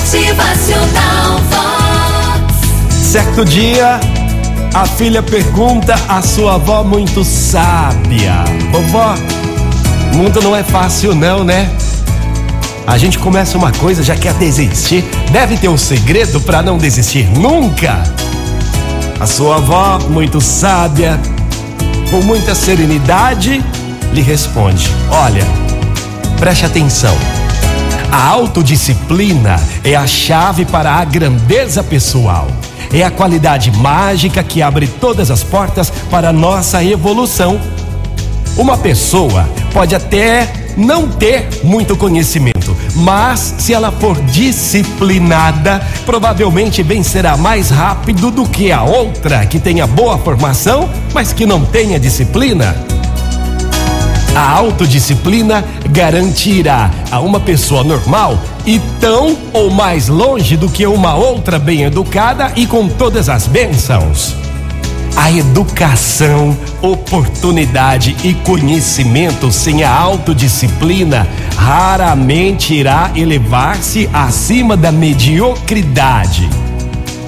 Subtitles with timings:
[0.00, 2.90] Motivacional Vox.
[2.90, 4.00] Certo dia,
[4.72, 8.42] a filha pergunta à sua avó muito sábia:
[8.72, 9.14] Vovó,
[10.12, 11.70] o mundo não é fácil, não, né?
[12.86, 15.04] A gente começa uma coisa, já quer desistir.
[15.30, 18.02] Deve ter um segredo para não desistir nunca.
[19.20, 21.20] A sua avó, muito sábia,
[22.10, 23.62] com muita serenidade,
[24.14, 25.44] lhe responde: Olha,
[26.38, 27.14] preste atenção.
[28.10, 32.48] A autodisciplina é a chave para a grandeza pessoal.
[32.92, 37.60] É a qualidade mágica que abre todas as portas para a nossa evolução.
[38.56, 47.36] Uma pessoa pode até não ter muito conhecimento, mas se ela for disciplinada, provavelmente vencerá
[47.36, 52.74] mais rápido do que a outra que tenha boa formação, mas que não tenha disciplina.
[54.34, 61.14] A autodisciplina garantirá a uma pessoa normal e tão ou mais longe do que uma
[61.14, 64.34] outra bem educada e com todas as bênçãos.
[65.16, 76.48] A educação, oportunidade e conhecimento sem a autodisciplina raramente irá elevar-se acima da mediocridade.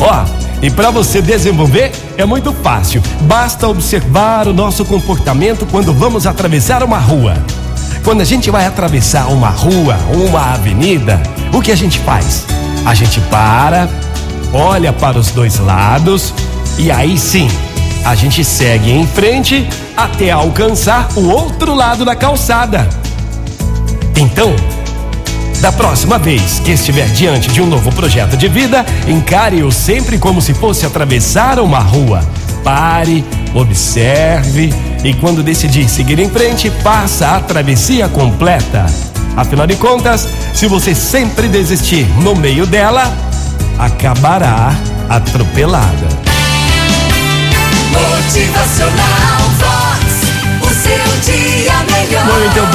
[0.00, 3.02] Ó, e para você desenvolver é muito fácil.
[3.20, 7.34] Basta observar o nosso comportamento quando vamos atravessar uma rua.
[8.02, 12.46] Quando a gente vai atravessar uma rua, uma avenida, o que a gente faz?
[12.86, 13.90] A gente para,
[14.54, 16.32] olha para os dois lados
[16.78, 17.50] e aí sim,
[18.02, 22.88] a gente segue em frente até alcançar o outro lado da calçada.
[24.16, 24.56] Então,
[25.64, 30.42] da próxima vez que estiver diante de um novo projeto de vida, encare-o sempre como
[30.42, 32.22] se fosse atravessar uma rua.
[32.62, 38.84] Pare, observe e quando decidir seguir em frente, faça a travessia completa.
[39.34, 43.10] Afinal de contas, se você sempre desistir no meio dela,
[43.78, 44.70] acabará
[45.08, 46.08] atropelada.
[47.90, 49.93] Motivacional.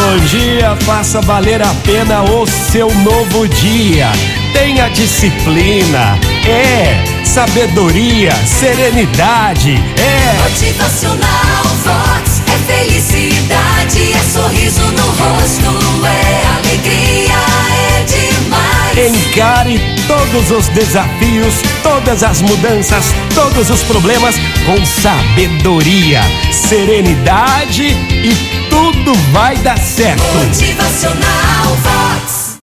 [0.09, 4.11] Bom dia, faça valer a pena o seu novo dia.
[4.53, 12.41] Tenha disciplina, é sabedoria, serenidade, é Motivacional Vox.
[12.47, 17.35] É felicidade, é sorriso no rosto, é alegria,
[17.77, 19.27] é demais.
[19.27, 21.53] encare todos os desafios,
[21.83, 26.21] todas as mudanças, todos os problemas com sabedoria,
[26.51, 27.83] serenidade
[28.23, 28.68] e
[29.09, 30.21] tudo vai dar certo.
[30.35, 31.98] Motivacional Vox.